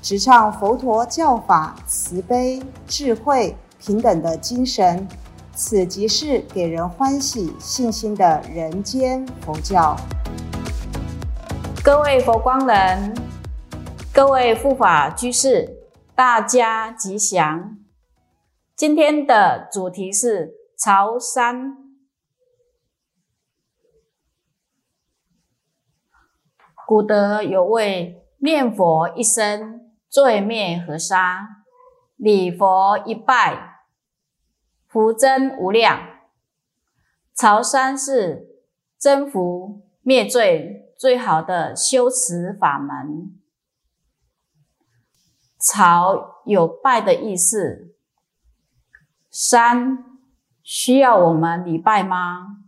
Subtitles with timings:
[0.00, 5.06] 直唱佛陀教法慈悲、智慧、平等的精神。
[5.52, 9.96] 此即是给人欢喜、信心的人间佛教。
[11.82, 13.12] 各位佛光人，
[14.14, 15.76] 各位护法居士，
[16.14, 17.76] 大家吉祥。
[18.76, 21.76] 今天的主题是朝山。
[26.86, 31.64] 古德有位念佛一生罪灭河沙，
[32.16, 33.82] 礼佛一拜
[34.86, 36.00] 福增无量。
[37.34, 38.64] 朝山是
[38.96, 43.38] 增福灭罪最好的修持法门。
[45.60, 47.94] 朝有拜的意思。
[49.30, 50.04] 山
[50.62, 52.64] 需要我们礼拜吗？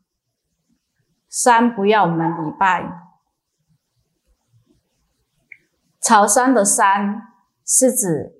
[1.28, 2.92] 山不要我们礼拜。
[6.00, 7.29] 朝山的山
[7.72, 8.34] 是指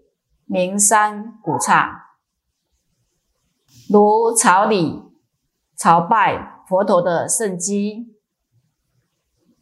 [0.45, 2.17] 名山古刹，
[3.89, 5.05] 如朝礼、
[5.77, 8.19] 朝拜佛陀的圣迹、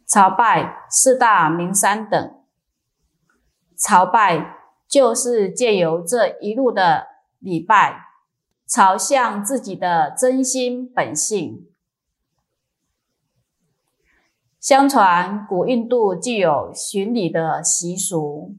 [0.07, 2.43] 朝拜四大名山等。
[3.77, 4.57] 朝拜
[4.89, 7.09] 就是借由这一路的
[7.39, 8.07] 礼拜。
[8.67, 11.69] 朝向自己的真心本性。
[14.59, 18.57] 相传古印度具有巡礼的习俗，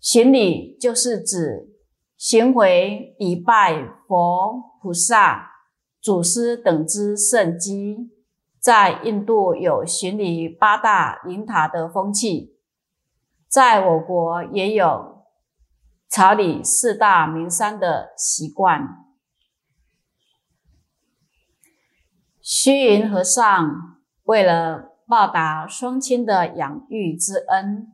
[0.00, 1.76] 巡礼就是指
[2.16, 5.50] 巡回礼拜佛、菩萨、
[6.00, 8.10] 祖师等之圣迹。
[8.58, 12.58] 在印度有巡礼八大灵塔的风气，
[13.48, 15.24] 在我国也有
[16.10, 19.06] 朝礼四大名山的习惯。
[22.42, 27.90] 虚云和尚为了报答双亲的养育之恩，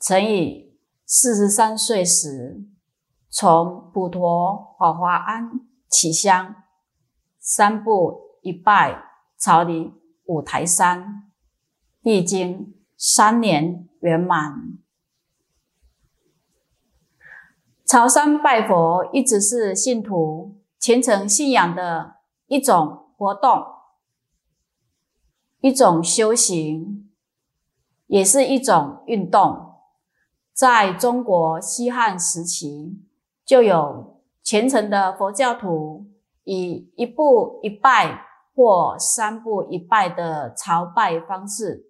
[0.00, 0.67] 曾以
[1.10, 2.66] 四十三岁时
[3.30, 6.54] 从普陀华华庵起香，
[7.40, 9.04] 三步一拜
[9.38, 9.94] 朝礼
[10.26, 11.30] 五台山，
[12.02, 14.78] 历经三年圆满。
[17.86, 22.16] 朝山拜佛一直是信徒虔诚信仰的
[22.48, 23.64] 一种活动。
[25.60, 27.10] 一种修行，
[28.08, 29.67] 也是一种运动。
[30.58, 33.00] 在中国西汉时期，
[33.44, 36.10] 就有虔诚的佛教徒
[36.42, 38.24] 以一步一拜
[38.56, 41.86] 或三步一拜的朝拜方式，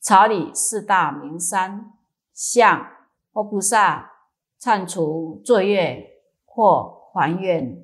[0.00, 1.92] 朝礼四大名山，
[2.32, 2.86] 向
[3.30, 4.10] 佛菩萨
[4.58, 7.76] 忏除罪业或还愿。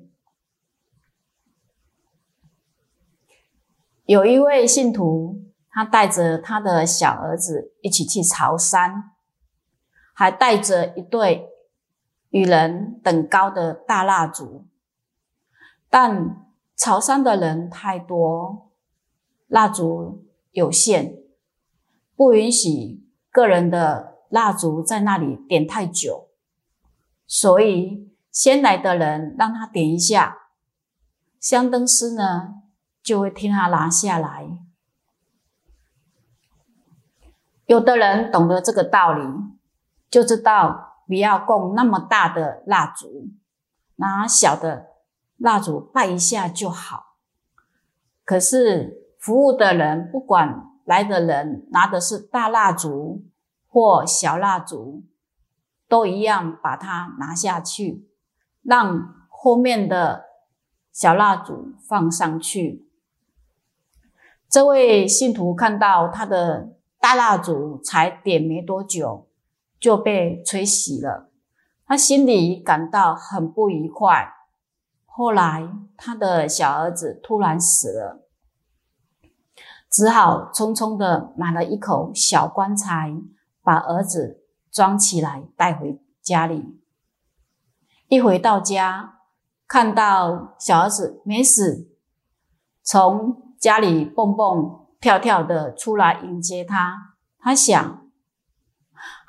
[4.05, 5.35] 有一位信徒，
[5.69, 9.11] 他带着他的小儿子一起去朝山，
[10.19, 11.47] 还带着一对
[12.31, 14.65] 与人等高的大蜡烛。
[15.89, 18.69] 但潮汕的人太多，
[19.47, 21.15] 蜡烛有限，
[22.17, 26.27] 不允许个人的蜡烛在那里点太久，
[27.25, 30.49] 所以先来的人让他点一下。
[31.39, 32.55] 香灯师呢？
[33.01, 34.49] 就会替他拿下来。
[37.67, 39.23] 有的人懂得这个道理，
[40.09, 43.29] 就知道不要供那么大的蜡烛，
[43.95, 44.87] 拿小的
[45.37, 47.15] 蜡烛拜一下就好。
[48.25, 53.23] 可是服务的人，不管来的人拿的是大蜡烛
[53.67, 55.03] 或小蜡烛，
[55.87, 58.07] 都一样把它拿下去，
[58.61, 60.25] 让后面的
[60.91, 62.87] 小蜡烛放上去。
[64.49, 69.28] 这位信徒看到他的大蜡烛才点没多久
[69.79, 71.31] 就被吹熄了，
[71.85, 74.33] 他心里感到很不愉快。
[75.05, 78.27] 后来他的小儿子突然死了，
[79.89, 83.13] 只好匆匆的买了一口小棺材，
[83.63, 86.79] 把儿子装起来带回家里。
[88.07, 89.19] 一回到家，
[89.67, 91.89] 看到小儿子没死，
[92.83, 93.47] 从。
[93.59, 97.98] 家里蹦蹦跳跳的出来迎接他，他想，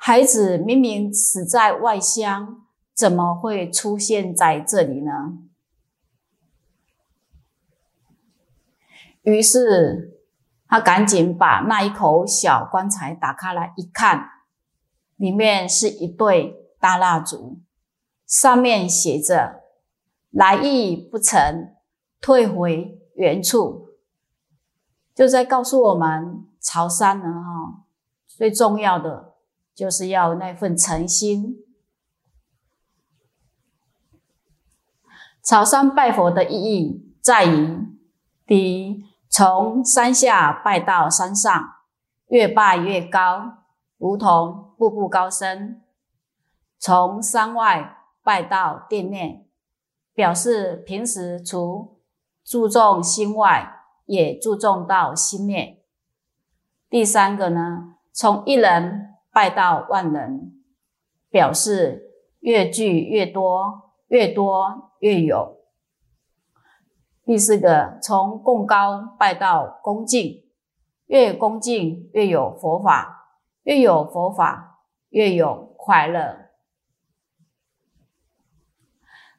[0.03, 5.37] 孩子明明死在外乡，怎么会出现在这里呢？
[9.21, 10.19] 于是
[10.65, 14.27] 他赶紧把那一口小棺材打开来一看，
[15.17, 17.59] 里面是一对大蜡烛，
[18.25, 19.61] 上面写着
[20.33, 21.75] “来意不成，
[22.19, 23.89] 退回原处”，
[25.13, 27.83] 就在告诉我们，潮汕人，哈，
[28.25, 29.30] 最重要的
[29.81, 31.55] 就是要那份诚心。
[35.43, 37.87] 朝山拜佛的意义在于，
[38.45, 39.03] 第一。
[39.27, 41.51] 从山下拜到山上，
[42.27, 43.63] 越拜越高，
[43.97, 45.81] 如同步步高升；
[46.77, 49.49] 从山外拜到殿内，
[50.13, 52.01] 表示平时除
[52.43, 55.83] 注重心外，也注重到心内。
[56.87, 60.61] 第三个呢，从一人拜到万人，
[61.29, 65.57] 表示越聚越多，越多越有。
[67.23, 70.43] 第四个，从供高拜到恭敬，
[71.05, 76.49] 越恭敬越有佛法，越有佛法越有快乐。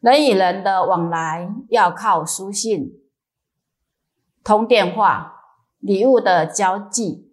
[0.00, 2.92] 人与人的往来要靠书信、
[4.42, 5.40] 通电话、
[5.78, 7.31] 礼物的交际，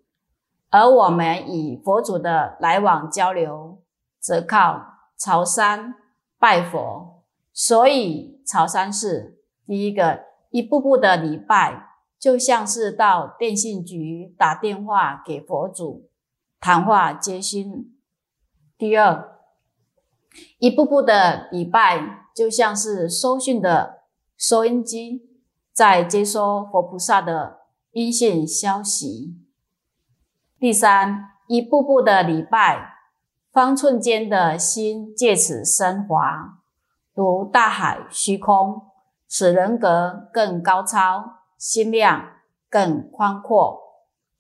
[0.70, 3.82] 而我们与佛祖的来往交流，
[4.20, 4.86] 则靠
[5.18, 5.96] 朝山
[6.38, 7.24] 拜佛。
[7.54, 10.30] 所以，朝山是第一个。
[10.52, 16.10] 一步步的礼拜，就像是到电信局打电话给佛祖
[16.60, 17.96] 谈话接心。
[18.76, 19.38] 第二，
[20.58, 24.00] 一步步的礼拜，就像是收讯的
[24.36, 25.22] 收音机
[25.72, 27.60] 在接收佛菩萨的
[27.92, 29.38] 音信消息。
[30.60, 32.96] 第三，一步步的礼拜，
[33.54, 36.60] 方寸间的心借此升华，
[37.14, 38.86] 如大海虚空。
[39.32, 42.30] 使人格更高超，心量
[42.68, 43.80] 更宽阔。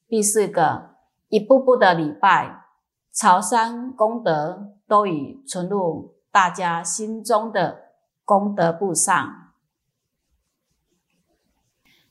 [0.07, 0.95] 第四个，
[1.27, 2.63] 一步步的礼拜，
[3.13, 7.91] 朝山功德都已存入大家心中的
[8.25, 9.53] 功德簿上。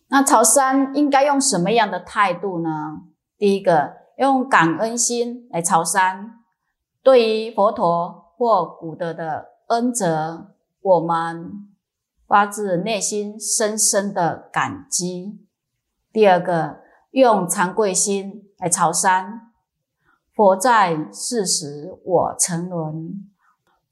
[0.06, 3.07] 那朝山应该用什么样的态度呢？
[3.38, 6.40] 第一个，用感恩心来朝山。
[7.02, 11.64] 对于佛陀或古德的恩泽，我们。
[12.26, 15.40] 发自内心深深的感激。
[16.12, 16.81] 第二个，
[17.12, 19.50] 用惭愧心来朝山。
[20.35, 23.14] 佛在世时，我沉沦；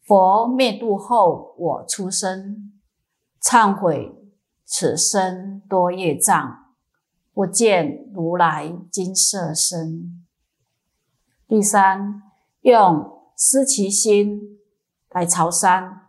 [0.03, 2.75] 佛灭度后，我出生。
[3.43, 4.15] 忏悔
[4.67, 6.66] 此生多业障，
[7.37, 10.25] 不见如来金色身。
[11.47, 12.23] 第三，
[12.62, 14.59] 用思其心
[15.11, 16.09] 来朝山。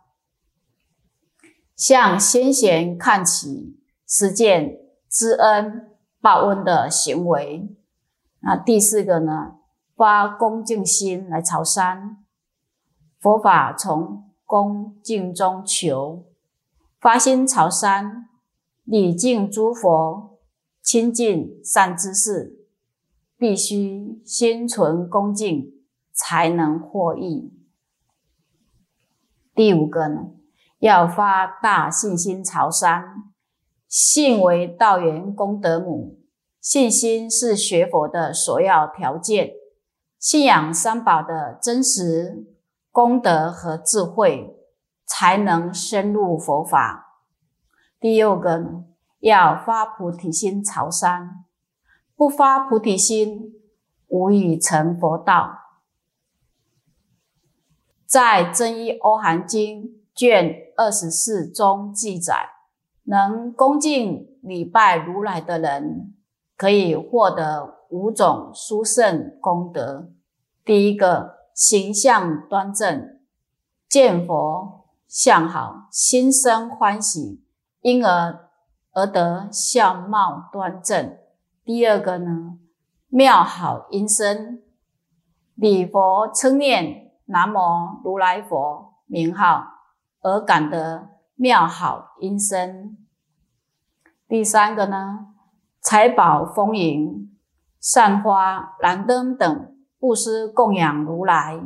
[1.76, 4.78] 向先贤看齐，实践
[5.10, 5.90] 知恩
[6.22, 7.76] 报恩的行为。
[8.40, 9.56] 那第四个呢？
[9.94, 12.24] 发恭敬心来朝山。
[13.20, 16.24] 佛法从恭敬中求，
[16.98, 18.30] 发心朝山，
[18.84, 20.37] 礼敬诸佛，
[20.90, 22.66] 亲近善知识，
[23.36, 27.52] 必须心存恭敬，才能获益。
[29.54, 30.30] 第五个呢？
[30.78, 33.04] 要发大信心朝山，
[33.86, 36.20] 信为道源功德母，
[36.58, 39.50] 信心是学佛的首要条件。
[40.18, 42.46] 信仰三宝的真实
[42.90, 44.56] 功德和智慧，
[45.04, 47.20] 才能深入佛法。
[48.00, 48.84] 第六个呢，
[49.20, 51.44] 要发菩提心朝山，
[52.16, 53.54] 不发菩提心，
[54.08, 55.58] 无以成佛道。
[58.06, 59.84] 在《真一欧含经》。
[60.18, 62.34] 卷二十四中记载，
[63.04, 66.12] 能恭敬礼拜如来的人，
[66.56, 70.10] 可以获得五种殊胜功德。
[70.64, 73.20] 第一个，形象端正，
[73.88, 77.40] 见佛相好，心生欢喜，
[77.82, 78.47] 因而
[78.98, 81.16] 而得相貌端正。
[81.64, 82.58] 第二个呢，
[83.06, 84.60] 妙好音声，
[85.54, 89.74] 礼佛称念南无如来佛名号。
[90.20, 92.98] 而感得妙好音声。
[94.26, 95.28] 第三个呢，
[95.80, 97.38] 财宝丰盈，
[97.78, 101.60] 散花燃灯等布施供养如来，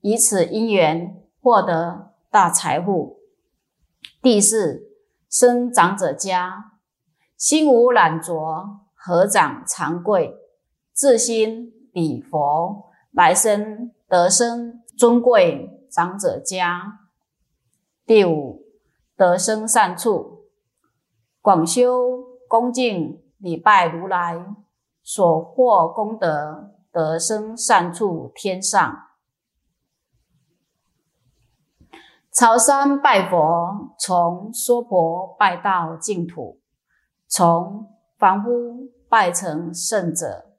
[0.00, 3.20] 以此因缘获得大财富。
[4.20, 4.82] 第四，
[5.34, 6.70] 生长者家，
[7.36, 10.32] 心无染浊，合掌长跪，
[10.92, 17.00] 自心礼佛，来生得生尊贵长者家。
[18.06, 18.62] 第五，
[19.16, 20.44] 得生善处，
[21.42, 24.54] 广修恭敬礼拜如来，
[25.02, 29.03] 所获功德得生善处天上。
[32.34, 36.60] 朝山拜佛，从娑婆拜到净土，
[37.28, 37.88] 从
[38.18, 40.50] 凡夫拜成圣者。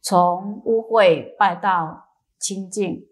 [0.00, 2.04] 从污秽拜到
[2.38, 3.04] 清净，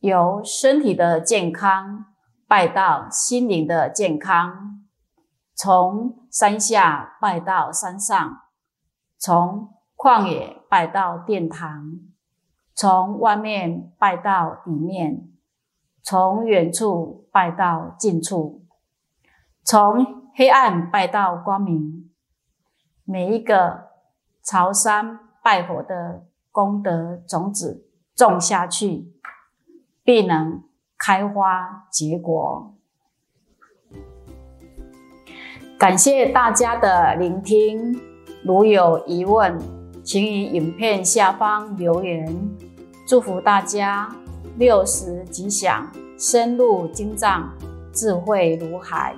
[0.00, 2.06] 由身体的健康
[2.48, 4.82] 拜到心灵的健康，
[5.54, 8.38] 从山下拜到山上，
[9.18, 12.00] 从旷野拜到殿堂，
[12.74, 15.28] 从外面拜到里面，
[16.08, 18.62] 从远处拜到近处，
[19.64, 22.08] 从黑暗拜到光明，
[23.04, 23.88] 每一个
[24.40, 25.18] 朝山。
[25.42, 29.12] 拜佛的功德种子种下去，
[30.02, 30.64] 必能
[30.98, 32.74] 开花结果。
[35.78, 37.96] 感谢大家的聆听，
[38.44, 39.56] 如有疑问，
[40.04, 42.56] 请于影片下方留言。
[43.06, 44.12] 祝福大家
[44.58, 45.86] 六十吉祥，
[46.18, 47.52] 深入经藏，
[47.92, 49.14] 智慧如海。